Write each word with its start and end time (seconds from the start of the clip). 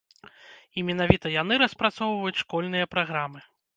І 0.77 0.83
менавіта 0.87 1.33
яны 1.41 1.53
распрацоўваюць 1.65 2.41
школьныя 2.43 2.85
праграмы. 2.95 3.39